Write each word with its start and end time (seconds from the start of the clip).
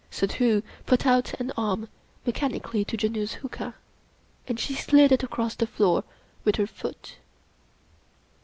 Suddhoo 0.09 0.63
put 0.87 1.05
out 1.05 1.39
an 1.39 1.51
arm 1.55 1.87
mechanically 2.25 2.83
to 2.85 2.97
Janoo's 2.97 3.33
huqa, 3.43 3.75
and 4.47 4.59
she 4.59 4.73
sUd 4.73 5.11
it 5.11 5.21
across 5.21 5.53
the 5.53 5.67
floor 5.67 6.03
with 6.43 6.55
her 6.55 6.65
foot. 6.65 7.17